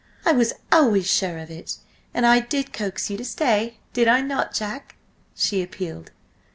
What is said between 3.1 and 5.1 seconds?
you to stay, did I not, Jack?"